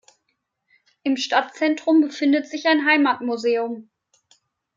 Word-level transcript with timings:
Im 1.03 1.15
Stadtzentrum 1.15 2.01
befindet 2.01 2.47
sich 2.47 2.65
ein 2.65 2.87
Heimatmuseum. 2.87 3.91